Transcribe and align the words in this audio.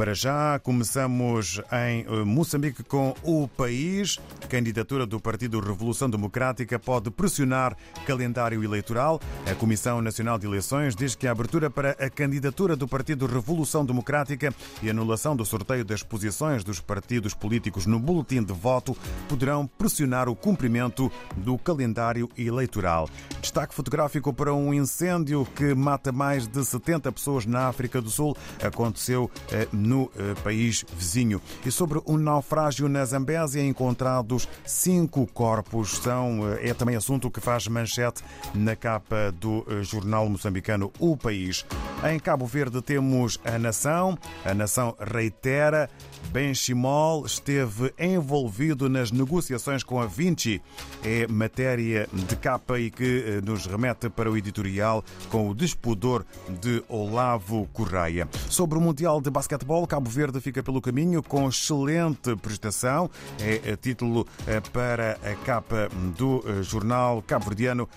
Para 0.00 0.14
já, 0.14 0.58
começamos 0.60 1.60
em 1.70 2.06
eh, 2.08 2.24
Moçambique 2.24 2.82
com 2.82 3.14
o 3.22 3.46
país. 3.46 4.18
Candidatura 4.48 5.04
do 5.04 5.20
Partido 5.20 5.60
Revolução 5.60 6.08
Democrática 6.08 6.78
pode 6.78 7.10
pressionar 7.10 7.76
calendário 8.06 8.64
eleitoral. 8.64 9.20
A 9.46 9.54
Comissão 9.54 10.00
Nacional 10.00 10.38
de 10.38 10.46
Eleições 10.46 10.96
diz 10.96 11.14
que 11.14 11.26
a 11.26 11.32
abertura 11.32 11.68
para 11.68 11.90
a 11.90 12.08
candidatura 12.08 12.74
do 12.76 12.88
Partido 12.88 13.26
Revolução 13.26 13.84
Democrática 13.84 14.54
e 14.82 14.88
anulação 14.88 15.36
do 15.36 15.44
sorteio 15.44 15.84
das 15.84 16.02
posições 16.02 16.64
dos 16.64 16.80
partidos 16.80 17.34
políticos 17.34 17.84
no 17.84 18.00
boletim 18.00 18.42
de 18.42 18.54
voto 18.54 18.96
poderão 19.28 19.66
pressionar 19.66 20.30
o 20.30 20.34
cumprimento 20.34 21.12
do 21.36 21.58
calendário 21.58 22.26
eleitoral. 22.38 23.06
Destaque 23.42 23.74
fotográfico 23.74 24.32
para 24.32 24.54
um 24.54 24.72
incêndio 24.72 25.46
que 25.54 25.74
mata 25.74 26.10
mais 26.10 26.46
de 26.46 26.64
70 26.64 27.12
pessoas 27.12 27.44
na 27.44 27.68
África 27.68 28.00
do 28.00 28.08
Sul 28.08 28.34
aconteceu 28.62 29.30
no 29.70 29.89
no 29.90 30.08
eh, 30.16 30.34
país 30.44 30.84
vizinho. 30.96 31.42
E 31.66 31.70
sobre 31.70 32.00
um 32.06 32.16
naufrágio 32.16 32.88
na 32.88 33.04
Zambésia, 33.04 33.60
encontrados 33.60 34.48
cinco 34.64 35.26
corpos. 35.26 35.98
São, 35.98 36.48
eh, 36.48 36.68
é 36.68 36.74
também 36.74 36.94
assunto 36.94 37.28
que 37.28 37.40
faz 37.40 37.66
manchete 37.66 38.22
na 38.54 38.76
capa 38.76 39.32
do 39.32 39.66
eh, 39.68 39.82
jornal 39.82 40.28
moçambicano 40.28 40.92
O 41.00 41.16
País. 41.16 41.66
Em 42.08 42.20
Cabo 42.20 42.46
Verde 42.46 42.80
temos 42.80 43.40
a 43.44 43.58
Nação. 43.58 44.16
A 44.44 44.54
Nação 44.54 44.94
reitera 45.00 45.90
Benchimol 46.32 47.26
esteve 47.26 47.92
envolvido 47.98 48.88
nas 48.88 49.10
negociações 49.10 49.82
com 49.82 50.00
a 50.00 50.06
Vinci. 50.06 50.62
É 51.02 51.26
matéria 51.26 52.08
de 52.12 52.36
capa 52.36 52.78
e 52.78 52.90
que 52.90 53.40
nos 53.44 53.66
remete 53.66 54.08
para 54.08 54.30
o 54.30 54.36
editorial 54.36 55.04
com 55.30 55.48
o 55.48 55.54
despudor 55.54 56.24
de 56.60 56.82
Olavo 56.88 57.66
Correia. 57.72 58.28
Sobre 58.48 58.78
o 58.78 58.80
Mundial 58.80 59.20
de 59.20 59.30
Basquetebol, 59.30 59.69
futebol. 59.70 59.86
Cabo 59.86 60.10
Verde 60.10 60.40
fica 60.40 60.62
pelo 60.62 60.80
caminho 60.80 61.22
com 61.22 61.48
excelente 61.48 62.34
prestação. 62.36 63.08
É 63.38 63.76
título 63.76 64.26
eh, 64.46 64.60
para 64.72 65.12
a 65.22 65.34
capa 65.44 65.88
do 66.16 66.42
eh, 66.44 66.62
jornal 66.62 67.22
cabo-verdiano 67.22 67.88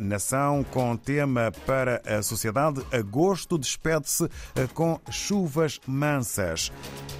Nação, 0.00 0.64
com 0.64 0.96
tema 0.96 1.52
para 1.64 2.02
a 2.04 2.22
sociedade. 2.22 2.84
Agosto 2.92 3.56
despede-se 3.56 4.28
com 4.74 4.98
chuvas 5.10 5.80
mansas. 5.86 6.72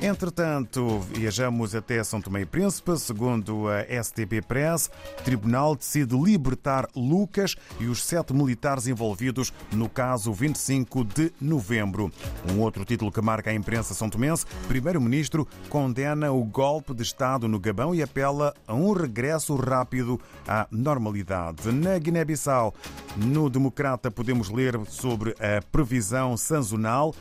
Entretanto, 0.03 1.01
viajamos 1.01 1.75
até 1.75 2.03
São 2.03 2.21
Tomé 2.21 2.43
e 2.43 2.47
Príncipe. 2.47 2.99
Segundo 2.99 3.67
a 3.69 3.83
STP 4.03 4.43
Press, 4.47 4.91
o 5.21 5.23
tribunal 5.23 5.77
decide 5.77 6.17
libertar 6.17 6.89
Lucas 6.97 7.57
e 7.79 7.87
os 7.87 8.05
sete 8.05 8.33
militares 8.33 8.87
envolvidos 8.87 9.53
no 9.73 9.89
caso 9.89 10.33
25 10.33 11.05
de 11.05 11.33
novembro. 11.41 12.11
Um 12.51 12.61
outro 12.61 12.85
título 12.85 13.13
que 13.13 13.21
marca 13.21 13.51
a 13.51 13.55
imprensa 13.55 13.95
são 14.01 14.09
tomense, 14.09 14.47
primeiro-ministro 14.67 15.47
condena 15.69 16.33
o 16.33 16.43
golpe 16.43 16.95
de 16.95 17.03
Estado 17.03 17.47
no 17.47 17.61
Gabão 17.61 17.95
e 17.95 18.03
apela 18.03 18.55
a 18.67 18.75
um 18.75 18.95
regresso 18.95 19.55
rápido 19.57 20.19
à 20.49 20.67
normalidade. 20.71 21.71
Na 21.71 21.99
Guiné-Bissau, 21.99 22.75
no 23.15 23.51
Democrata, 23.51 24.11
podemos 24.11 24.49
ler 24.49 24.81
sobre 24.89 25.33
a 25.33 25.61
previsão 25.71 26.35
sazonal 26.35 27.15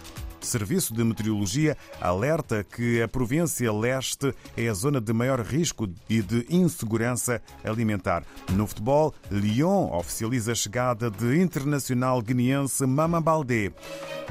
Serviço 0.50 0.96
de 0.96 1.04
Meteorologia 1.04 1.78
alerta 2.02 2.64
que 2.64 3.04
a 3.04 3.08
província 3.08 3.72
leste 3.72 4.34
é 4.58 4.68
a 4.68 4.74
zona 4.74 5.00
de 5.00 5.14
maior 5.14 5.42
risco 5.42 5.88
e 6.10 6.24
de 6.24 6.44
insegurança 6.50 7.40
alimentar. 7.64 8.24
No 8.54 8.66
futebol, 8.66 9.14
Lyon 9.30 9.92
oficializa 9.94 10.54
a 10.54 10.56
chegada 10.56 11.12
de 11.12 11.40
internacional 11.40 12.20
guineense 12.20 12.84
Mama 12.88 13.22
Baldé. 13.22 13.72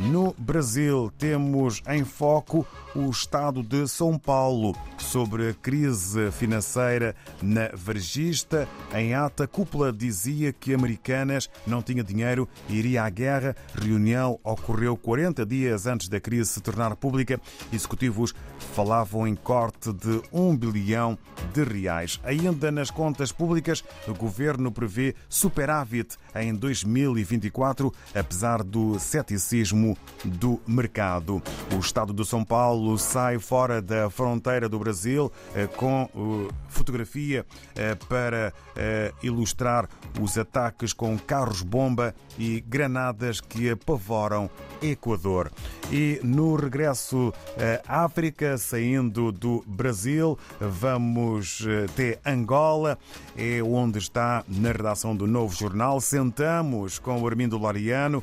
No 0.01 0.35
Brasil, 0.37 1.13
temos 1.17 1.83
em 1.89 2.05
foco 2.05 2.67
o 2.99 3.11
estado 3.11 3.63
de 3.63 3.87
São 3.87 4.19
Paulo 4.19 4.75
sobre 4.99 5.51
a 5.51 5.55
crise 5.55 6.33
financeira 6.33 7.15
na 7.41 7.71
varejista. 7.73 8.69
Em 8.93 9.15
ata, 9.15 9.47
cúpula 9.47 9.93
dizia 9.93 10.53
que 10.53 10.75
Americanas 10.75 11.49
não 11.65 11.81
tinha 11.81 12.03
dinheiro 12.03 12.49
e 12.69 12.75
iria 12.75 13.05
à 13.05 13.11
guerra. 13.11 13.55
Reunião 13.75 14.41
ocorreu 14.43 14.97
40 14.97 15.47
dias 15.47 15.87
antes 15.87 16.09
da 16.09 16.19
crise 16.19 16.51
se 16.51 16.61
tornar 16.61 16.97
pública. 16.97 17.41
Executivos 17.73 18.35
falavam 18.75 19.29
em 19.29 19.37
corte 19.37 19.93
de 19.93 20.21
1 20.33 20.57
bilhão 20.57 21.17
de 21.55 21.63
reais. 21.63 22.19
Ainda 22.25 22.73
nas 22.73 22.91
contas 22.91 23.31
públicas, 23.31 23.85
o 24.09 24.15
governo 24.15 24.73
prevê 24.73 25.15
superávit 25.29 26.17
em 26.35 26.53
2024, 26.53 27.93
apesar 28.15 28.65
do 28.65 28.99
ceticismo 28.99 29.97
do 30.25 30.61
mercado. 30.67 31.41
O 31.75 31.79
estado 31.79 32.13
de 32.13 32.27
São 32.27 32.45
Paulo 32.45 32.88
sai 32.97 33.39
fora 33.39 33.83
da 33.83 34.09
fronteira 34.09 34.69
do 34.69 34.79
Brasil 34.79 35.31
eh, 35.55 35.67
com 35.67 36.09
eh, 36.15 36.55
fotografia 36.69 37.45
eh, 37.75 37.95
para 38.09 38.53
ilustrar 39.25 39.89
os 40.21 40.39
ataques 40.39 40.93
com 40.93 41.19
carros-bomba 41.19 42.15
e 42.39 42.61
granadas 42.61 43.41
que 43.41 43.69
apavoram 43.69 44.49
Equador. 44.81 45.51
E 45.91 46.21
no 46.23 46.55
regresso 46.55 47.33
à 47.89 48.05
África, 48.05 48.57
saindo 48.57 49.33
do 49.33 49.65
Brasil, 49.67 50.39
vamos 50.61 51.67
até 51.85 52.21
Angola, 52.25 52.97
é 53.37 53.61
onde 53.61 53.99
está 53.99 54.45
na 54.47 54.71
redação 54.71 55.17
do 55.17 55.27
Novo 55.27 55.53
Jornal. 55.57 56.01
Sentamos 56.01 57.01
com 57.01 57.21
o 57.21 57.27
Armindo 57.27 57.59
Lariano. 57.59 58.23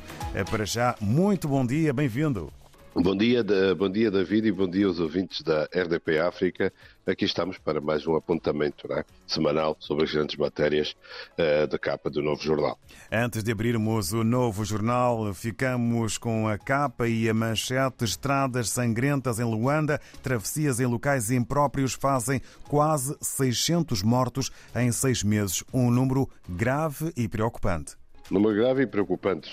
Para 0.50 0.64
já, 0.64 0.94
muito 1.00 1.46
bom 1.46 1.66
dia, 1.66 1.92
bem-vindo. 1.92 2.50
Bom 2.98 3.14
dia, 3.14 3.44
bom 3.76 3.90
dia 3.90 4.10
David 4.10 4.48
e 4.48 4.52
bom 4.52 4.66
dia 4.66 4.86
aos 4.86 4.98
ouvintes 4.98 5.42
da 5.42 5.64
RDP 5.64 6.18
África. 6.18 6.72
Aqui 7.06 7.26
estamos 7.26 7.58
para 7.58 7.78
mais 7.78 8.06
um 8.06 8.16
apontamento 8.16 8.90
é? 8.90 9.04
semanal 9.26 9.76
sobre 9.78 10.04
as 10.04 10.12
grandes 10.12 10.34
matérias 10.36 10.96
uh, 11.38 11.66
da 11.66 11.78
capa 11.78 12.08
do 12.08 12.22
novo 12.22 12.42
jornal. 12.42 12.78
Antes 13.12 13.44
de 13.44 13.52
abrirmos 13.52 14.14
o 14.14 14.24
novo 14.24 14.64
jornal, 14.64 15.34
ficamos 15.34 16.16
com 16.16 16.48
a 16.48 16.56
capa 16.56 17.06
e 17.06 17.28
a 17.28 17.34
manchete. 17.34 18.02
Estradas 18.02 18.70
sangrentas 18.70 19.38
em 19.38 19.44
Luanda, 19.44 20.00
travessias 20.22 20.80
em 20.80 20.86
locais 20.86 21.30
impróprios 21.30 21.92
fazem 21.92 22.40
quase 22.66 23.14
600 23.20 24.02
mortos 24.02 24.50
em 24.74 24.90
seis 24.90 25.22
meses. 25.22 25.62
Um 25.70 25.90
número 25.90 26.26
grave 26.48 27.12
e 27.14 27.28
preocupante. 27.28 27.94
Número 28.30 28.54
grave 28.54 28.82
e 28.82 28.86
preocupante. 28.86 29.50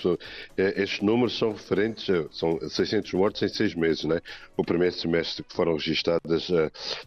É, 0.56 0.82
estes 0.82 1.00
números 1.00 1.36
são 1.38 1.52
referentes, 1.52 2.06
são 2.32 2.58
600 2.68 3.12
mortos 3.12 3.42
em 3.42 3.48
seis 3.48 3.74
meses, 3.74 4.04
né? 4.04 4.20
O 4.56 4.64
primeiro 4.64 4.94
semestre 4.94 5.42
que 5.44 5.54
foram 5.54 5.74
registadas 5.74 6.50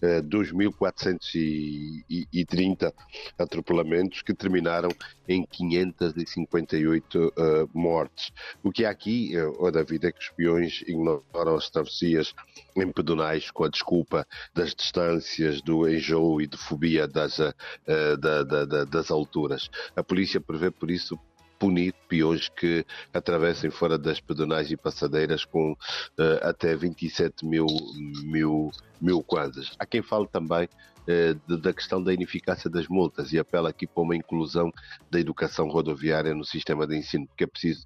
2.430 0.02 2.94
atropelamentos 3.38 4.22
que 4.22 4.34
terminaram 4.34 4.90
em 5.28 5.46
558 5.46 7.20
uh, 7.20 7.34
mortes. 7.74 8.32
O 8.64 8.72
que 8.72 8.86
há 8.86 8.90
aqui, 8.90 9.34
oh 9.60 9.70
David, 9.70 10.08
é 10.08 10.12
que 10.12 10.20
os 10.20 10.30
peões 10.30 10.82
ignoram 10.84 11.56
as 11.56 11.70
travessias 11.70 12.34
em 12.76 12.92
pedonais 12.92 13.52
com 13.52 13.66
a 13.66 13.70
desculpa 13.70 14.26
das 14.54 14.74
distâncias, 14.74 15.62
do 15.62 15.90
enjoo 15.90 16.42
e 16.42 16.48
de 16.48 16.58
fobia 16.58 17.08
das, 17.08 17.38
da, 18.20 18.44
da, 18.44 18.66
da, 18.66 18.84
das 18.86 19.12
alturas. 19.12 19.70
A 19.96 20.04
polícia 20.04 20.40
prevê, 20.40 20.72
por 20.72 20.90
isso, 20.90 21.20
punir 21.60 21.94
peões 22.08 22.50
que 22.50 22.86
atravessem 23.14 23.70
fora 23.70 23.98
das 23.98 24.20
pedonais 24.20 24.72
e 24.72 24.78
passadeiras 24.78 25.46
com 25.46 25.72
uh, 25.74 25.78
até 26.42 26.76
27 26.76 27.46
mil, 27.46 27.68
mil, 28.24 28.72
mil 29.02 29.24
kwanzas. 29.24 29.72
Há 29.80 29.86
quem 29.86 30.02
fale 30.02 30.28
também 30.28 30.70
da 31.48 31.74
questão 31.74 32.04
da 32.04 32.14
ineficácia 32.14 32.70
das 32.70 32.88
multas 32.88 33.32
e 33.32 33.40
apela 33.40 33.70
aqui 33.70 33.88
para 33.88 34.04
uma 34.04 34.16
inclusão 34.16 34.72
da 35.10 35.20
educação 35.20 35.68
rodoviária 35.68 36.34
no 36.34 36.44
sistema 36.44 36.86
de 36.86 36.98
ensino, 36.98 37.28
porque 37.28 37.44
é 37.44 37.48
preciso 37.48 37.86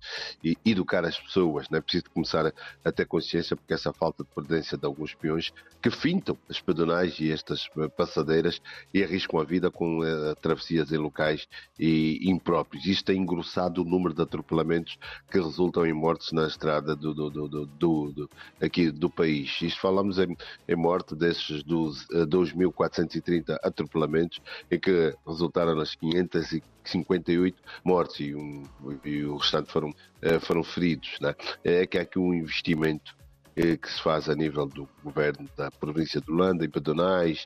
educar 0.66 1.06
as 1.06 1.20
pessoas, 1.20 1.68
é 1.72 1.82
preciso 1.82 2.06
começar 2.12 2.52
a 2.84 2.92
ter 2.92 3.06
consciência, 3.06 3.56
porque 3.56 3.74
essa 3.74 3.94
falta 3.94 4.24
de 4.24 4.30
prudência 4.30 4.78
de 4.78 4.86
alguns 4.86 5.14
peões 5.14 5.52
que 5.82 5.90
fintam 5.90 6.38
as 6.50 6.60
pedonais 6.60 7.20
e 7.20 7.32
estas 7.32 7.68
eh, 7.78 7.88
passadeiras 7.90 8.62
e 8.94 9.04
arriscam 9.04 9.40
a 9.40 9.44
vida 9.44 9.72
com 9.72 10.00
uh, 10.00 10.36
travessias 10.42 10.92
em 10.92 10.98
locais 10.98 11.48
e 11.80 12.20
impróprios. 12.30 12.86
Isto 12.86 13.06
tem 13.06 13.22
engrossado 13.22 13.82
o 13.82 13.86
número 13.86 14.14
de 14.14 14.22
atropelamentos 14.22 14.98
que 15.30 15.40
resultam 15.40 15.86
em 15.86 15.94
mortes 15.94 16.32
na 16.32 16.46
estrada 16.46 16.96
do, 16.96 17.14
do, 17.14 17.48
do, 17.48 17.66
do 17.66 18.30
aqui 18.62 18.92
do 18.92 19.10
país. 19.10 19.60
Isto 19.62 19.80
falamos 19.80 20.20
em, 20.20 20.36
em 20.68 20.76
morte 20.76 21.16
desses 21.16 21.64
dos 21.64 22.04
uh, 22.10 22.28
2.400 22.28 23.11
530 23.12 23.60
atropelamentos 23.64 24.40
em 24.70 24.80
que 24.80 25.14
resultaram 25.28 25.76
nas 25.76 25.96
558 25.96 27.62
mortes 27.84 28.20
e, 28.20 28.36
um, 28.36 28.64
e 29.04 29.24
o 29.26 29.38
restante 29.38 29.72
foram, 29.72 29.94
eh, 30.22 30.40
foram 30.40 30.64
feridos. 30.64 31.18
Né? 31.20 31.36
É 31.64 31.86
que 31.86 31.98
há 31.98 32.02
aqui 32.02 32.20
um 32.20 32.34
investimento 32.34 33.20
que 33.54 33.92
se 33.92 34.02
faz 34.02 34.30
a 34.30 34.34
nível 34.34 34.66
do 34.66 34.88
governo 35.04 35.48
da 35.58 35.70
província 35.70 36.22
de 36.22 36.32
Holanda, 36.32 36.64
em 36.64 36.70
pedonais, 36.70 37.46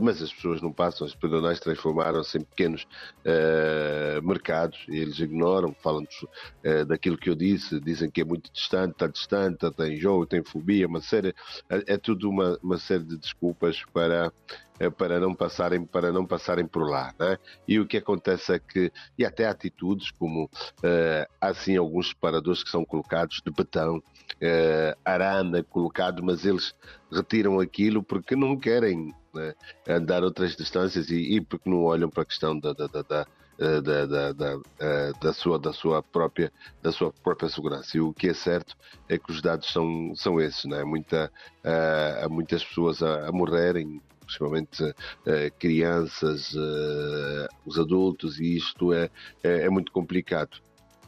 mas 0.00 0.20
as 0.22 0.32
pessoas 0.32 0.60
não 0.60 0.70
passam, 0.70 1.06
os 1.06 1.14
pedonais 1.14 1.58
transformaram-se 1.58 2.36
em 2.36 2.42
pequenos 2.42 2.86
mercados 4.22 4.78
e 4.86 4.98
eles 4.98 5.18
ignoram, 5.18 5.74
falam 5.82 6.06
daquilo 6.86 7.16
que 7.16 7.30
eu 7.30 7.34
disse, 7.34 7.80
dizem 7.80 8.10
que 8.10 8.20
é 8.20 8.24
muito 8.24 8.52
distante, 8.52 8.92
está 8.92 9.06
distante, 9.06 9.70
tem 9.72 9.96
jogo, 9.96 10.26
tem 10.26 10.42
fobia, 10.44 10.86
uma 10.86 11.00
série, 11.00 11.34
é, 11.68 11.94
é 11.94 11.96
tudo 11.96 12.28
uma, 12.28 12.58
uma 12.62 12.78
série 12.78 13.04
de 13.04 13.16
desculpas 13.16 13.82
para 13.92 14.30
para 14.88 15.20
não 15.20 15.34
passarem 15.34 15.84
para 15.84 16.12
não 16.12 16.24
passarem 16.24 16.66
por 16.66 16.88
lá 16.88 17.12
né? 17.18 17.36
e 17.68 17.78
o 17.78 17.86
que 17.86 17.98
acontece 17.98 18.52
é 18.52 18.58
que 18.58 18.90
e 19.18 19.24
até 19.24 19.46
atitudes 19.46 20.10
como 20.12 20.44
uh, 20.44 21.30
assim 21.40 21.76
alguns 21.76 22.10
separadores 22.10 22.62
que 22.62 22.70
são 22.70 22.84
colocados 22.84 23.42
de 23.44 23.52
betão 23.52 23.98
uh, 23.98 24.98
arame 25.04 25.62
colocado 25.64 26.22
mas 26.22 26.46
eles 26.46 26.74
retiram 27.12 27.60
aquilo 27.60 28.02
porque 28.02 28.34
não 28.34 28.56
querem 28.56 29.14
né, 29.34 29.54
andar 29.88 30.24
outras 30.24 30.56
distâncias 30.56 31.10
e, 31.10 31.36
e, 31.36 31.40
porque 31.40 31.68
não 31.68 31.82
olham 31.82 32.08
para 32.08 32.22
a 32.22 32.26
questão 32.26 32.58
da, 32.58 32.72
da, 32.72 32.86
da, 32.86 33.02
da 33.02 33.26
eh, 33.60 33.80
da, 33.82 34.06
da, 34.06 34.32
da, 34.32 34.56
da, 35.20 35.32
sua, 35.34 35.58
da, 35.58 35.70
sua 35.70 36.02
própria, 36.02 36.50
da 36.82 36.90
sua 36.90 37.12
própria 37.12 37.46
segurança. 37.50 37.94
E 37.94 38.00
o 38.00 38.10
que 38.10 38.28
é 38.30 38.32
certo 38.32 38.74
é 39.06 39.18
que 39.18 39.30
os 39.30 39.42
dados 39.42 39.70
são, 39.70 40.14
são 40.16 40.40
esses, 40.40 40.64
né? 40.64 40.82
Muita, 40.82 41.30
há 42.24 42.26
muitas 42.26 42.64
pessoas 42.64 43.02
a, 43.02 43.28
a 43.28 43.32
morrerem 43.32 44.00
principalmente 44.30 44.82
uh, 44.84 44.94
crianças, 45.58 46.54
uh, 46.54 47.48
os 47.66 47.78
adultos, 47.78 48.38
e 48.38 48.56
isto 48.56 48.92
é, 48.92 49.10
é, 49.42 49.62
é, 49.62 49.70
muito 49.70 49.90
complicado. 49.90 50.58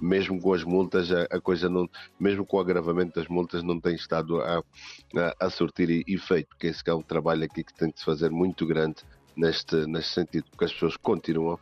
Mesmo 0.00 0.40
com 0.40 0.52
as 0.52 0.64
multas, 0.64 1.12
a, 1.12 1.22
a, 1.30 1.40
coisa 1.40 1.68
não, 1.68 1.88
mesmo 2.18 2.44
com 2.44 2.56
o 2.56 2.60
agravamento 2.60 3.20
das 3.20 3.28
multas, 3.28 3.62
não 3.62 3.80
tem 3.80 3.94
estado 3.94 4.40
a, 4.40 4.58
a, 4.58 5.46
a 5.46 5.50
surtir 5.50 6.02
efeito, 6.08 6.48
porque 6.48 6.66
esse 6.66 6.82
é 6.86 6.94
um 6.94 7.02
trabalho 7.02 7.44
aqui 7.44 7.62
que 7.62 7.72
tem 7.72 7.88
de 7.88 8.00
se 8.00 8.04
fazer 8.04 8.30
muito 8.30 8.66
grande 8.66 8.96
neste, 9.36 9.86
neste 9.86 10.12
sentido, 10.12 10.46
porque 10.50 10.64
as 10.64 10.72
pessoas 10.72 10.96
continuam 10.96 11.58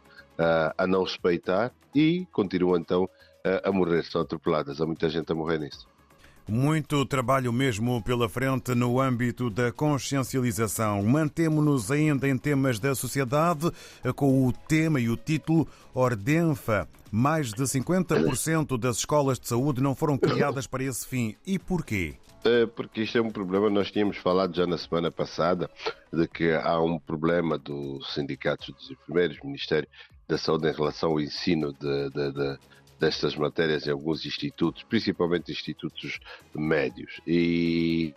a 0.79 0.87
não 0.87 1.03
respeitar 1.03 1.71
e 1.95 2.27
continuam 2.33 2.79
então 2.79 3.07
a 3.62 3.71
morrer, 3.71 4.03
são 4.05 4.23
atropeladas. 4.23 4.81
Há 4.81 4.87
muita 4.87 5.11
gente 5.11 5.31
a 5.31 5.35
morrer 5.35 5.59
nisso. 5.59 5.87
Muito 6.48 7.04
trabalho 7.06 7.52
mesmo 7.52 8.02
pela 8.02 8.28
frente 8.28 8.75
no 8.75 9.00
âmbito 9.00 9.48
da 9.48 9.70
consciencialização. 9.70 11.02
Mantemo-nos 11.02 11.90
ainda 11.90 12.28
em 12.28 12.37
temas 12.37 12.78
da 12.78 12.94
sociedade 12.94 13.70
com 14.16 14.46
o 14.46 14.52
tema 14.52 15.00
e 15.00 15.08
o 15.08 15.16
título 15.16 15.69
Ordenfa. 15.94 16.88
Mais 17.10 17.52
de 17.52 17.62
50% 17.62 18.78
das 18.78 18.98
escolas 18.98 19.38
de 19.38 19.48
saúde 19.48 19.82
não 19.82 19.94
foram 19.94 20.16
criadas 20.16 20.66
para 20.66 20.84
esse 20.84 21.06
fim. 21.06 21.37
E 21.46 21.58
porquê? 21.58 22.14
É 22.44 22.64
porque 22.64 23.02
isto 23.02 23.19
é 23.19 23.20
um 23.20 23.31
problema, 23.31 23.69
nós 23.69 23.90
tínhamos 23.90 24.16
falado 24.16 24.56
já 24.56 24.66
na 24.66 24.78
semana 24.78 25.10
passada 25.10 25.69
de 26.10 26.26
que 26.26 26.52
há 26.52 26.81
um 26.81 26.98
problema 26.98 27.58
dos 27.58 28.14
sindicatos 28.14 28.70
dos 28.75 28.90
enfermeiros, 28.90 29.38
Ministério 29.44 29.88
da 30.26 30.38
Saúde 30.38 30.69
em 30.69 30.72
relação 30.72 31.10
ao 31.10 31.20
ensino 31.20 31.72
de, 31.72 32.10
de, 32.10 32.32
de 32.32 32.58
destas 33.00 33.35
matérias 33.35 33.87
em 33.87 33.91
alguns 33.91 34.26
institutos, 34.26 34.82
principalmente 34.82 35.50
institutos 35.50 36.20
médios. 36.55 37.20
E, 37.26 38.14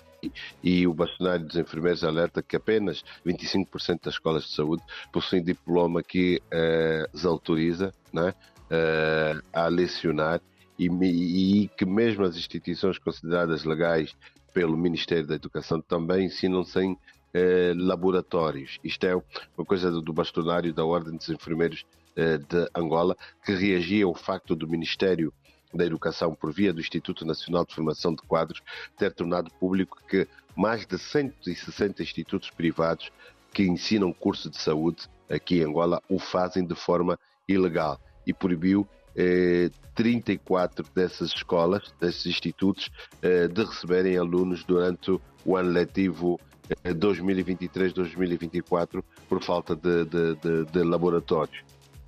e 0.61 0.85
o 0.85 0.93
bastonário 0.93 1.45
dos 1.45 1.55
enfermeiros 1.55 2.03
alerta 2.03 2.43
que 2.43 2.57
apenas 2.57 3.03
25% 3.25 4.01
das 4.03 4.15
escolas 4.15 4.43
de 4.43 4.51
saúde 4.51 4.83
possuem 5.11 5.41
diploma 5.41 6.03
que 6.03 6.41
uh, 6.47 7.09
os 7.13 7.25
autoriza 7.25 7.93
né, 8.11 8.29
uh, 8.29 9.41
a 9.53 9.67
lecionar 9.67 10.41
e, 10.77 10.87
e, 10.87 11.67
que 11.69 11.85
mesmo 11.85 12.25
as 12.25 12.35
instituições 12.35 12.97
consideradas 12.97 13.63
legais 13.63 14.13
pelo 14.53 14.77
Ministério 14.77 15.25
da 15.25 15.35
Educação 15.35 15.81
também 15.81 16.25
ensinam 16.25 16.63
sem 16.63 16.97
eh, 17.33 17.73
laboratórios. 17.75 18.79
Isto 18.83 19.07
é 19.07 19.15
uma 19.15 19.65
coisa 19.65 19.89
do, 19.89 20.01
do 20.01 20.13
bastonário 20.13 20.71
da 20.71 20.85
Ordem 20.85 21.17
dos 21.17 21.29
Enfermeiros 21.29 21.83
eh, 21.83 22.02
de 22.15 22.69
Angola, 22.75 23.17
que 23.43 23.53
reagia 23.53 24.05
ao 24.05 24.13
facto 24.13 24.55
do 24.55 24.67
Ministério 24.67 25.33
da 25.73 25.85
Educação, 25.85 26.35
por 26.35 26.53
via 26.53 26.71
do 26.71 26.79
Instituto 26.79 27.25
Nacional 27.25 27.65
de 27.65 27.73
Formação 27.73 28.13
de 28.13 28.21
Quadros, 28.21 28.61
ter 28.97 29.11
tornado 29.13 29.51
público 29.59 29.97
que 30.07 30.27
mais 30.55 30.85
de 30.85 30.99
160 30.99 32.03
institutos 32.03 32.51
privados 32.51 33.11
que 33.51 33.63
ensinam 33.63 34.13
curso 34.13 34.49
de 34.49 34.57
saúde 34.57 35.09
aqui 35.29 35.59
em 35.59 35.63
Angola 35.63 36.01
o 36.09 36.19
fazem 36.19 36.65
de 36.65 36.75
forma 36.75 37.17
ilegal 37.47 37.97
e 38.25 38.33
proibiu 38.33 38.87
eh, 39.15 39.69
34 39.95 40.85
dessas 40.93 41.29
escolas, 41.29 41.93
desses 41.99 42.25
institutos, 42.25 42.89
eh, 43.21 43.47
de 43.47 43.63
receberem 43.63 44.17
alunos 44.17 44.63
durante 44.63 45.19
o 45.45 45.55
ano 45.55 45.69
letivo 45.71 46.39
2023-2024 46.83 48.99
eh, 48.99 49.03
por 49.29 49.43
falta 49.43 49.75
de, 49.75 50.05
de, 50.05 50.33
de, 50.35 50.65
de 50.65 50.83
laboratórios. 50.83 51.63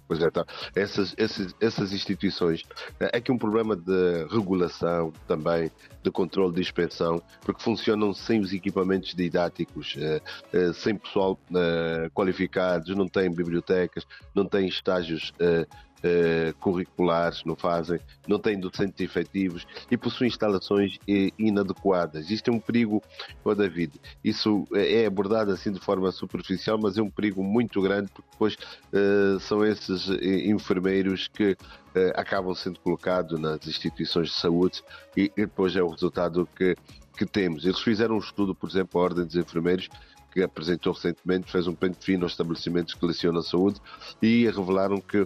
Pois 0.08 0.22
é, 0.22 0.30
tá. 0.30 0.46
essas, 0.76 1.16
essas, 1.18 1.56
essas 1.60 1.92
instituições. 1.92 2.62
É 3.00 3.20
que 3.20 3.32
um 3.32 3.38
problema 3.38 3.76
de 3.76 4.26
regulação 4.30 5.12
também, 5.28 5.72
de 6.04 6.12
controle 6.12 6.54
de 6.54 6.62
inspeção, 6.62 7.22
porque 7.42 7.64
funcionam 7.64 8.14
sem 8.14 8.40
os 8.40 8.54
equipamentos 8.54 9.16
didáticos, 9.16 9.96
eh, 9.98 10.22
eh, 10.54 10.74
sem 10.74 10.96
pessoal 10.96 11.40
eh, 11.56 12.10
qualificado, 12.14 12.96
não 12.96 13.08
têm 13.08 13.32
bibliotecas, 13.32 14.06
não 14.34 14.46
têm 14.46 14.68
estágios 14.68 15.34
uh, 16.04 16.54
curriculares, 16.60 17.44
não 17.46 17.56
fazem, 17.56 18.00
não 18.28 18.40
têm 18.40 18.60
docentes 18.60 19.00
efetivos 19.00 19.66
e 19.90 19.98
possuem 19.98 20.28
instalações 20.28 20.98
eh, 21.08 21.30
inadequadas. 21.38 22.30
Isto 22.30 22.52
é 22.52 22.54
um 22.54 22.60
perigo, 22.60 23.02
oh 23.44 23.56
David, 23.56 23.94
isso 24.24 24.68
é 24.74 25.06
abordado 25.06 25.52
assim 25.52 25.72
de 25.72 25.80
forma 25.80 26.12
superficial, 26.12 26.78
mas 26.82 26.98
é 26.98 27.02
um 27.02 27.10
perigo 27.10 27.44
muito 27.44 27.82
grande 27.82 28.10
porque 28.12 28.30
depois 28.32 28.58
são 29.42 29.66
esses 29.66 30.08
enfermeiros 30.46 31.28
que 31.28 31.56
acabam 32.16 32.54
sendo 32.54 32.80
colocados 32.80 33.40
nas 33.40 33.66
instituições 33.68 34.30
de 34.30 34.36
saúde 34.36 34.84
e, 35.16 35.32
e 35.36 35.42
depois 35.42 35.76
é 35.76 35.84
o 35.84 35.90
resultado 35.90 36.48
que, 36.56 36.76
que 37.18 37.26
temos. 37.26 37.66
Eles 37.66 37.80
fizeram 37.80 38.16
um 38.16 38.20
estudo, 38.20 38.54
por 38.54 38.70
exemplo, 38.70 39.00
a 39.00 39.04
Ordem 39.04 39.26
dos 39.26 39.36
Enfermeiros, 39.36 39.90
que 40.36 40.44
apresentou 40.44 40.92
recentemente, 40.92 41.50
fez 41.50 41.66
um 41.66 41.74
pente 41.74 42.04
fino 42.04 42.24
aos 42.24 42.34
estabelecimentos 42.34 42.94
que 42.94 43.06
lecionam 43.06 43.40
a 43.40 43.44
saúde 43.44 43.80
e 44.22 44.46
revelaram 44.46 45.00
que 45.00 45.26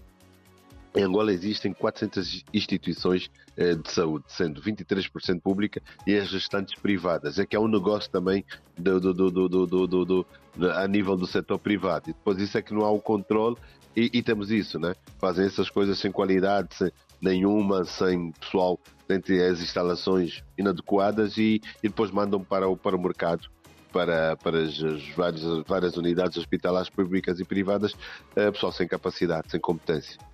em 0.96 1.04
Angola 1.04 1.32
existem 1.32 1.72
400 1.72 2.44
instituições 2.54 3.30
eh, 3.56 3.76
de 3.76 3.92
saúde, 3.92 4.26
sendo 4.28 4.62
23% 4.62 5.42
pública 5.42 5.82
e 6.06 6.16
as 6.16 6.32
restantes 6.32 6.80
privadas. 6.80 7.38
É 7.38 7.46
que 7.46 7.56
é 7.56 7.60
um 7.60 7.68
negócio 7.68 8.10
também 8.10 8.44
do, 8.78 9.00
do, 9.00 9.14
do, 9.14 9.88
do, 10.06 10.26
a 10.74 10.88
nível 10.88 11.16
do 11.16 11.28
setor 11.28 11.60
privado. 11.60 12.10
E 12.10 12.14
depois 12.14 12.40
isso 12.40 12.58
é 12.58 12.62
que 12.62 12.74
não 12.74 12.84
há 12.84 12.92
o 12.92 13.00
controle 13.00 13.56
e, 13.96 14.10
e 14.14 14.24
temos 14.24 14.52
isso, 14.52 14.80
né? 14.80 14.96
Fazem 15.20 15.46
essas 15.46 15.70
coisas 15.70 16.00
sem 16.00 16.12
qualidade 16.12 16.76
sem 16.76 16.92
nenhuma, 17.22 17.84
sem 17.84 18.32
pessoal 18.32 18.80
dentro 19.08 19.36
das 19.38 19.62
instalações 19.62 20.44
inadequadas 20.58 21.38
e, 21.38 21.62
e 21.84 21.90
depois 21.90 22.12
mandam 22.12 22.44
para 22.44 22.68
o, 22.68 22.78
para 22.78 22.96
o 22.96 23.02
mercado 23.02 23.50
para, 23.92 24.38
para 24.38 24.60
as, 24.60 24.80
várias, 25.16 25.44
várias 25.68 25.98
unidades 25.98 26.38
hospitalares 26.38 26.90
públicas 26.90 27.40
e 27.40 27.46
privadas, 27.46 27.96
eh, 28.36 28.52
pessoal 28.52 28.72
sem 28.72 28.88
capacidade, 28.88 29.50
sem 29.50 29.60
competência. 29.60 30.29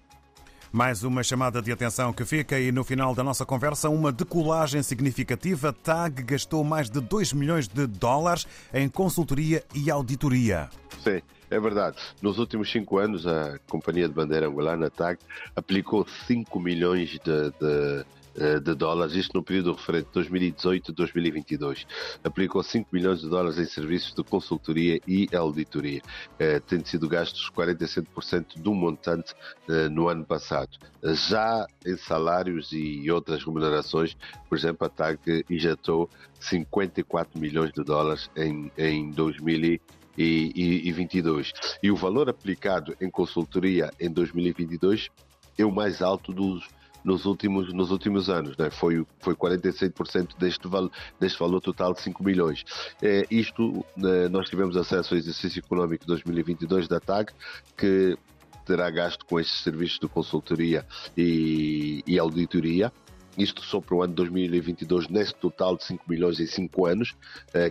Mais 0.76 1.06
uma 1.06 1.24
chamada 1.24 1.62
de 1.62 1.72
atenção 1.72 2.12
que 2.12 2.26
fica 2.26 2.60
e 2.60 2.70
no 2.70 2.84
final 2.84 3.16
da 3.16 3.24
nossa 3.24 3.46
conversa, 3.46 3.90
uma 3.90 4.12
decolagem 4.12 4.84
significativa. 4.84 5.72
TAG 5.72 6.22
gastou 6.22 6.66
mais 6.66 6.90
de 6.90 7.00
2 7.00 7.32
milhões 7.32 7.66
de 7.66 7.88
dólares 7.88 8.46
em 8.74 8.90
consultoria 8.90 9.64
e 9.74 9.90
auditoria. 9.90 10.70
Sim. 11.02 11.22
É 11.50 11.58
verdade. 11.62 11.96
Nos 12.22 12.40
últimos 12.40 12.70
cinco 12.70 12.98
anos, 12.98 13.26
a 13.26 13.58
Companhia 13.70 14.06
de 14.10 14.14
Bandeira 14.14 14.48
Angolana, 14.48 14.90
TAG, 14.90 15.18
aplicou 15.56 16.06
5 16.28 16.60
milhões 16.60 17.12
de, 17.12 17.20
de 17.52 18.06
de 18.36 18.76
dólares, 18.76 19.16
isto 19.16 19.32
no 19.34 19.44
período 19.44 19.74
referente 19.74 20.10
2018-2022. 20.14 21.88
Aplicou 22.24 22.62
5 22.62 22.90
milhões 22.92 23.22
de 23.22 23.30
dólares 23.30 23.58
em 23.58 23.66
serviços 23.66 24.14
de 24.14 24.24
consultoria 24.24 25.00
e 25.08 25.28
auditoria, 25.34 26.02
eh, 26.38 26.60
tendo 26.60 26.86
sido 26.86 27.08
gastos 27.08 27.50
47% 27.50 28.58
do 28.58 28.74
montante 28.74 29.34
eh, 29.70 29.88
no 29.90 30.10
ano 30.10 30.26
passado. 30.26 30.78
Já 31.04 31.66
em 31.86 31.96
salários 31.96 32.72
e 32.72 33.10
outras 33.10 33.44
remunerações, 33.44 34.18
por 34.50 34.58
exemplo, 34.58 34.86
a 34.86 34.90
TAG 34.90 35.46
injetou 35.50 36.10
54 36.40 37.40
milhões 37.40 37.72
de 37.72 37.84
dólares 37.84 38.30
em, 38.36 38.72
em 38.78 39.10
2022. 39.12 41.54
E 41.82 41.92
o 41.92 41.96
valor 41.96 42.30
aplicado 42.30 42.96
em 43.00 43.10
consultoria 43.10 43.92
em 44.00 44.10
2022 44.10 45.10
é 45.58 45.66
o 45.66 45.72
mais 45.72 46.02
alto 46.02 46.34
dos 46.34 46.68
nos 47.06 47.26
últimos, 47.26 47.72
nos 47.72 47.92
últimos 47.92 48.30
anos. 48.30 48.58
Né? 48.58 48.70
Foi, 48.72 49.06
foi 49.20 49.36
46% 49.36 50.38
deste, 50.38 50.68
val, 50.68 50.92
deste 51.20 51.40
valor 51.40 51.62
total 51.62 51.94
de 51.94 52.02
5 52.02 52.24
milhões. 52.24 52.66
É, 53.02 53.26
isto, 53.30 53.86
né, 53.96 54.28
nós 54.28 54.50
tivemos 54.50 54.76
acesso 54.76 55.14
ao 55.14 55.18
exercício 55.20 55.60
económico 55.60 56.06
2022 56.06 56.88
da 56.88 57.00
TAG, 57.00 57.32
que 57.78 58.18
terá 58.66 58.90
gasto 58.90 59.26
com 59.26 59.40
estes 59.40 59.62
serviços 59.62 60.00
de 60.00 60.08
consultoria 60.08 60.86
e, 61.16 62.04
e 62.08 62.18
auditoria 62.18 62.92
isto 63.38 63.64
só 63.64 63.80
para 63.82 63.96
o 63.96 64.04
ano 64.04 64.14
2022, 64.14 65.08
nesse 65.10 65.34
total 65.36 65.78
de 65.78 65.84
5 65.84 66.04
milhões 66.08 66.40
em 66.40 66.48
5 66.48 66.86
anos, 66.86 67.16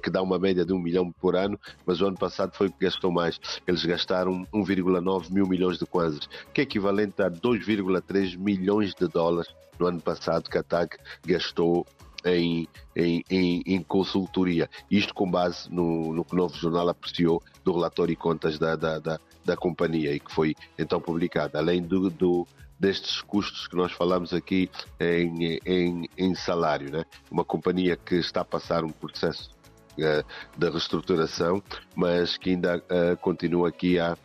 que 0.02 0.11
dá 0.11 0.23
uma 0.23 0.38
média 0.38 0.64
de 0.64 0.73
1 0.73 0.78
milhão 0.78 1.12
por 1.12 1.37
ano, 1.37 1.59
mas 1.87 2.00
o 2.00 2.06
ano 2.06 2.16
passado 2.16 2.54
foi 2.54 2.68
o 2.68 2.73
que 2.73 2.85
gastou 2.85 3.11
mais. 3.11 3.40
Eles 3.66 3.85
gastaram 3.85 4.47
1,9 4.52 5.30
mil 5.30 5.47
milhões 5.47 5.78
de 5.78 5.87
kwanzas, 5.87 6.28
que 6.52 6.61
é 6.61 6.64
equivalente 6.64 7.23
a 7.23 7.30
2,3 7.30 8.37
milhões 8.38 8.94
de 8.94 9.09
dólares 9.09 9.49
no 9.78 9.87
ano 9.87 10.00
passado 10.00 10.49
que 10.49 10.59
a 10.59 10.62
TAG 10.62 10.97
gastou 11.26 11.87
em, 12.25 12.66
em, 12.97 13.23
em, 13.30 13.62
em, 13.66 13.83
consultoria. 13.83 14.68
Isto 14.90 15.14
com 15.14 15.30
base 15.30 15.71
no, 15.71 16.12
no, 16.12 16.25
que 16.25 16.35
o 16.35 16.37
Novo 16.37 16.56
Jornal 16.56 16.88
apreciou 16.88 17.42
do 17.62 17.73
relatório 17.73 18.12
e 18.12 18.16
contas 18.16 18.59
da, 18.59 18.76
da, 18.76 18.99
da, 18.99 19.21
da 19.44 19.56
companhia 19.56 20.12
e 20.14 20.21
que 20.21 20.33
foi 20.33 20.54
então 20.78 21.00
publicado. 21.00 21.59
Além 21.59 21.83
do, 21.83 22.09
do 22.09 22.47
destes 22.84 23.22
custos 23.22 23.66
que 23.66 23.74
nós 23.74 23.92
falamos 23.92 24.34
aqui 24.34 24.70
em, 25.00 25.58
em, 25.64 26.08
em 26.18 26.34
salário. 26.34 26.92
Né? 26.92 27.04
Uma 27.30 27.44
companhia 27.44 27.96
que 27.96 28.16
está 28.16 28.42
a 28.42 28.44
passar 28.44 28.84
um 28.84 28.90
processo 28.90 29.50
uh, 29.98 30.24
de 30.58 30.70
reestruturação, 30.70 31.62
mas 31.96 32.36
que 32.36 32.50
ainda 32.50 32.76
uh, 32.76 33.16
continua 33.22 33.70
aqui 33.70 33.98
a, 33.98 34.18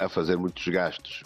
a 0.00 0.08
fazer 0.08 0.38
muitos 0.38 0.66
gastos. 0.68 1.22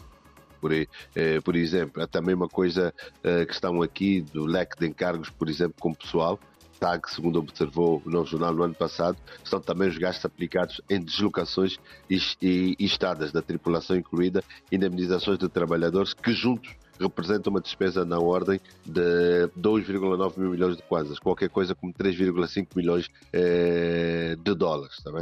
Por, 0.61 0.73
uh, 0.73 1.42
por 1.44 1.54
exemplo, 1.54 2.02
há 2.02 2.06
também 2.08 2.35
uma 2.35 2.49
coisa 2.49 2.92
que 3.23 3.52
estão 3.52 3.80
aqui 3.80 4.20
do 4.20 4.44
leque 4.44 4.76
de 4.76 4.88
encargos, 4.88 5.30
por 5.30 5.49
exemplo, 5.49 5.76
com 5.78 5.94
pessoal, 5.94 6.38
TAG, 6.78 7.11
segundo 7.11 7.38
observou 7.38 8.02
o 8.04 8.11
Novo 8.11 8.26
Jornal 8.26 8.54
no 8.54 8.62
ano 8.62 8.75
passado, 8.75 9.16
estão 9.42 9.61
também 9.61 9.88
os 9.88 9.99
gastos 9.99 10.25
aplicados 10.25 10.80
em 10.88 11.00
deslocações 11.00 11.78
e, 12.09 12.76
estadas 12.78 13.33
da 13.33 13.42
tripulação, 13.42 13.97
incluída 13.97 14.42
indemnizações 14.71 15.38
de 15.38 15.49
trabalhadores, 15.49 16.14
que 16.14 16.33
juntos 16.33 16.75
representa 16.99 17.50
uma 17.50 17.61
despesa 17.61 18.04
na 18.04 18.18
ordem 18.18 18.61
de 18.85 19.49
2,9 19.59 20.38
mil 20.38 20.50
milhões 20.50 20.76
de 20.76 20.83
kwanzas, 20.83 21.18
qualquer 21.18 21.49
coisa 21.49 21.75
como 21.75 21.92
3,5 21.92 22.68
milhões 22.75 23.09
eh, 23.33 24.37
de 24.42 24.54
dólares. 24.54 24.97
Tá 25.02 25.12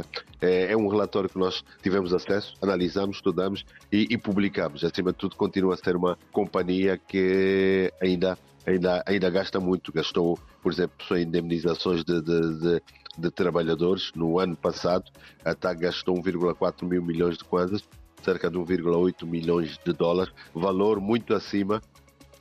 é, 0.41 0.71
é, 0.71 0.77
um 0.77 0.87
relatório 0.87 1.29
que 1.29 1.37
nós 1.37 1.63
tivemos 1.81 2.13
acesso, 2.13 2.55
analisamos, 2.61 3.17
estudamos 3.17 3.65
e, 3.91 4.07
e 4.09 4.17
publicamos. 4.17 4.83
Acima 4.83 5.11
de 5.11 5.17
tudo, 5.17 5.35
continua 5.35 5.73
a 5.73 5.77
ser 5.77 5.95
uma 5.95 6.17
companhia 6.31 6.97
que 6.97 7.91
ainda 8.01 8.37
ainda, 8.65 9.03
ainda 9.05 9.29
gasta 9.29 9.59
muito. 9.59 9.91
Gastou, 9.91 10.39
por 10.61 10.71
exemplo, 10.71 11.17
em 11.17 11.23
indemnizações 11.23 12.03
de, 12.03 12.21
de, 12.21 12.59
de, 12.59 12.81
de, 13.17 13.31
trabalhadores. 13.31 14.11
No 14.15 14.39
ano 14.39 14.55
passado, 14.55 15.11
a 15.43 15.53
TAG 15.53 15.81
gastou 15.81 16.15
1,4 16.15 16.87
mil 16.87 17.03
milhões 17.03 17.37
de 17.37 17.43
kwanzas 17.43 17.83
cerca 18.25 18.49
de 18.49 18.57
1,8 18.57 19.23
milhões 19.23 19.79
de 19.85 19.93
dólares, 19.93 20.33
valor 20.53 20.99
muito 20.99 21.35
acima 21.35 21.79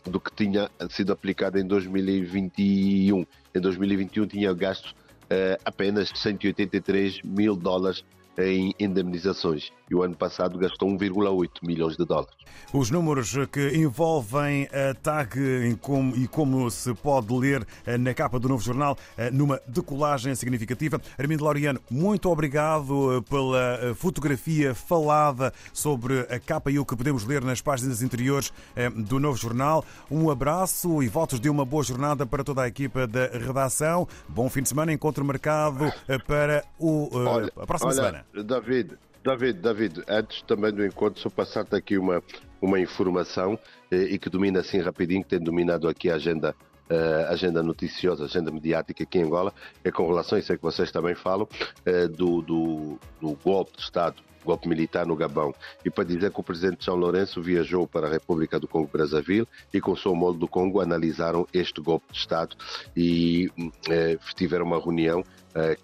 do 0.04 0.18
que 0.18 0.34
tinha 0.34 0.70
sido 0.88 1.12
aplicado 1.12 1.58
em 1.58 1.66
2021. 1.66 3.26
Em 3.54 3.60
2021 3.60 4.26
tinha 4.26 4.52
gasto 4.54 4.90
uh, 4.90 5.60
apenas 5.62 6.10
183 6.14 7.20
mil 7.22 7.54
dólares 7.54 8.02
em 8.38 8.74
indemnizações 8.78 9.70
e 9.90 9.94
o 9.94 10.02
ano 10.02 10.16
passado 10.16 10.58
gastou 10.58 10.88
1,8 10.88 11.48
milhões 11.62 11.96
de 11.96 12.04
dólares. 12.04 12.34
Os 12.72 12.90
números 12.90 13.34
que 13.52 13.76
envolvem 13.76 14.68
a 14.72 14.94
TAG 14.94 15.38
e 15.38 16.26
como 16.28 16.70
se 16.70 16.94
pode 16.94 17.32
ler 17.32 17.66
eh, 17.86 17.98
na 17.98 18.14
capa 18.14 18.38
do 18.38 18.48
novo 18.48 18.62
jornal, 18.62 18.96
eh, 19.16 19.30
numa 19.30 19.60
decolagem 19.66 20.34
significativa. 20.34 21.00
Armindo 21.18 21.44
Laureano, 21.44 21.80
muito 21.90 22.30
obrigado 22.30 23.18
eh, 23.18 23.20
pela 23.28 23.94
fotografia 23.94 24.74
falada 24.74 25.52
sobre 25.72 26.20
a 26.20 26.38
capa 26.38 26.70
e 26.70 26.78
o 26.78 26.84
que 26.84 26.96
podemos 26.96 27.24
ler 27.24 27.44
nas 27.44 27.60
páginas 27.60 28.02
interiores 28.02 28.52
do 28.96 29.20
novo 29.20 29.36
jornal. 29.36 29.84
Um 30.10 30.30
abraço 30.30 31.02
e 31.02 31.08
votos 31.08 31.38
de 31.38 31.48
uma 31.48 31.64
boa 31.64 31.82
jornada 31.82 32.26
para 32.26 32.42
toda 32.42 32.62
a 32.62 32.68
equipa 32.68 33.06
da 33.06 33.26
redação. 33.26 34.08
Bom 34.28 34.48
fim 34.48 34.62
de 34.62 34.68
semana, 34.68 34.92
encontro 34.92 35.24
marcado 35.24 35.92
para 36.26 36.64
o, 36.78 37.08
olha, 37.16 37.52
a 37.56 37.66
próxima 37.66 37.90
olha, 37.90 37.96
semana. 37.96 38.23
David, 38.32 38.96
David, 39.24 39.60
David, 39.60 40.02
antes 40.08 40.42
também 40.42 40.72
do 40.72 40.84
encontro, 40.84 41.20
só 41.20 41.30
passar-te 41.30 41.74
aqui 41.74 41.98
uma, 41.98 42.22
uma 42.60 42.78
informação 42.78 43.58
eh, 43.90 44.14
e 44.14 44.18
que 44.18 44.28
domina 44.28 44.60
assim 44.60 44.80
rapidinho, 44.80 45.22
que 45.22 45.30
tem 45.30 45.40
dominado 45.40 45.88
aqui 45.88 46.10
a 46.10 46.16
agenda 46.16 46.54
uh, 46.90 47.30
agenda 47.30 47.62
noticiosa, 47.62 48.24
agenda 48.24 48.50
mediática 48.50 49.02
aqui 49.02 49.18
em 49.18 49.24
Angola, 49.24 49.52
é 49.82 49.90
com 49.90 50.06
relação, 50.06 50.38
isso 50.38 50.52
é 50.52 50.56
que 50.56 50.62
vocês 50.62 50.90
também 50.90 51.14
falam, 51.14 51.48
uh, 51.86 52.08
do, 52.08 52.42
do, 52.42 52.98
do, 53.20 53.36
golpe 53.42 53.76
de 53.76 53.82
Estado, 53.82 54.22
golpe 54.44 54.68
militar 54.68 55.06
no 55.06 55.16
Gabão. 55.16 55.54
E 55.84 55.90
para 55.90 56.04
dizer 56.04 56.30
que 56.30 56.40
o 56.40 56.42
presidente 56.42 56.84
São 56.84 56.96
Lourenço 56.96 57.42
viajou 57.42 57.86
para 57.86 58.06
a 58.06 58.10
República 58.10 58.60
do 58.60 58.68
Congo 58.68 58.90
Brazzaville 58.92 59.48
e 59.72 59.80
com 59.80 59.92
o 59.92 59.96
seu 59.96 60.14
molde 60.14 60.38
do 60.38 60.48
Congo 60.48 60.80
analisaram 60.80 61.46
este 61.52 61.80
golpe 61.80 62.12
de 62.12 62.18
Estado 62.18 62.56
e 62.96 63.50
uh, 63.58 64.34
tiveram 64.34 64.66
uma 64.66 64.78
reunião 64.78 65.24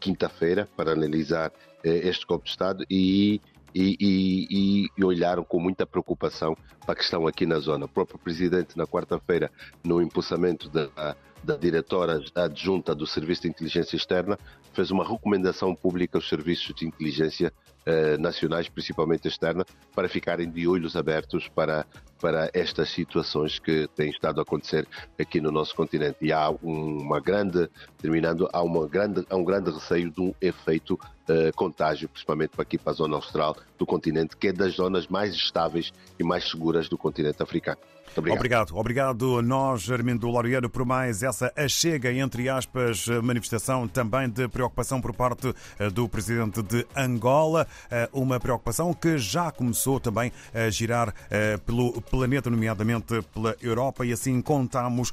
quinta-feira 0.00 0.68
para 0.76 0.90
analisar 0.90 1.52
este 1.84 2.26
golpe 2.26 2.46
de 2.46 2.50
Estado 2.50 2.84
e 2.90 3.40
e, 3.74 3.96
e, 4.00 4.88
e, 4.96 5.04
olharam 5.04 5.44
com 5.44 5.60
muita 5.60 5.86
preocupação 5.86 6.56
para 6.80 6.92
a 6.92 6.96
questão 6.96 7.26
aqui 7.26 7.46
na 7.46 7.58
zona. 7.58 7.86
O 7.86 7.88
próprio 7.88 8.18
presidente, 8.18 8.76
na 8.76 8.86
quarta-feira, 8.86 9.50
no 9.84 10.00
impulsamento 10.02 10.68
da, 10.68 11.16
da 11.42 11.56
diretora 11.56 12.22
adjunta 12.34 12.94
do 12.94 13.06
Serviço 13.06 13.42
de 13.42 13.48
Inteligência 13.48 13.96
Externa, 13.96 14.38
fez 14.72 14.90
uma 14.90 15.06
recomendação 15.06 15.74
pública 15.74 16.18
aos 16.18 16.28
serviços 16.28 16.74
de 16.74 16.86
inteligência 16.86 17.52
eh, 17.86 18.18
nacionais, 18.18 18.68
principalmente 18.68 19.26
externa, 19.26 19.64
para 19.94 20.08
ficarem 20.08 20.50
de 20.50 20.68
olhos 20.68 20.96
abertos 20.96 21.48
para, 21.48 21.86
para 22.20 22.50
estas 22.52 22.90
situações 22.90 23.58
que 23.58 23.88
têm 23.96 24.10
estado 24.10 24.38
a 24.38 24.42
acontecer 24.42 24.86
aqui 25.18 25.40
no 25.40 25.50
nosso 25.50 25.74
continente. 25.74 26.18
E 26.20 26.32
há 26.32 26.50
uma 26.62 27.20
grande, 27.20 27.70
terminando, 27.98 28.48
há, 28.52 28.62
uma 28.62 28.86
grande, 28.86 29.24
há 29.30 29.36
um 29.36 29.44
grande 29.44 29.70
receio 29.70 30.10
de 30.10 30.20
um 30.20 30.34
efeito 30.40 31.00
eh, 31.26 31.50
contágio, 31.56 32.08
principalmente 32.08 32.50
para 32.50 32.62
aqui 32.62 32.76
para 32.76 32.92
a 32.92 32.96
zona 32.96 33.16
austral 33.16 33.56
do 33.78 33.86
continente, 33.86 34.36
que 34.36 34.48
é 34.48 34.52
das 34.52 34.74
zonas 34.74 35.06
mais 35.06 35.34
estáveis 35.34 35.90
e 36.18 36.22
mais 36.22 36.48
seguras 36.48 36.88
do 36.88 36.98
continente 36.98 37.42
africano. 37.42 37.78
Obrigado. 38.16 38.38
obrigado. 38.38 38.76
Obrigado 38.76 39.42
nós, 39.42 39.90
Armindo 39.90 40.30
Laureano, 40.30 40.68
por 40.68 40.84
mais 40.84 41.22
essa 41.22 41.52
achega, 41.56 42.12
entre 42.12 42.48
aspas, 42.48 43.06
manifestação 43.22 43.86
também 43.86 44.28
de 44.28 44.48
preocupação 44.48 45.00
por 45.00 45.14
parte 45.14 45.54
eh, 45.78 45.90
do 45.90 46.08
presidente 46.08 46.62
de 46.62 46.86
Angola. 46.96 47.66
Eh, 47.90 48.08
uma 48.12 48.40
preocupação 48.40 48.92
que 48.92 49.18
já 49.18 49.50
começou 49.50 50.00
também 50.00 50.32
a 50.54 50.70
girar 50.70 51.14
eh, 51.30 51.56
pelo 51.58 52.00
planeta, 52.02 52.50
nomeadamente 52.50 53.22
pela 53.34 53.56
Europa, 53.60 54.04
e 54.04 54.12
assim 54.12 54.40
contamos 54.40 55.12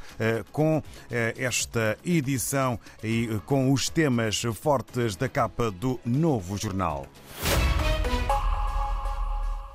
com 0.52 0.82
esta 1.10 1.98
edição 2.06 2.80
e 3.04 3.40
com 3.46 3.72
os 3.72 3.90
temas 3.90 4.42
fortes 4.54 5.16
da 5.16 5.28
capa 5.28 5.72
do 5.72 6.00
novo 6.06 6.58
jornal. 6.58 7.06